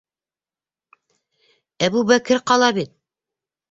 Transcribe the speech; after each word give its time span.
Әбүбәкер 1.91 2.45
ҡала 2.51 2.75
бит! 2.83 2.99